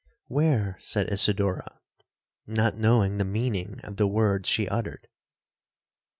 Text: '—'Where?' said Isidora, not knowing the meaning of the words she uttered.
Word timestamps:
'—'Where?' 0.27 0.79
said 0.81 1.09
Isidora, 1.13 1.79
not 2.47 2.75
knowing 2.75 3.19
the 3.19 3.23
meaning 3.23 3.79
of 3.83 3.97
the 3.97 4.07
words 4.07 4.49
she 4.49 4.67
uttered. 4.67 5.07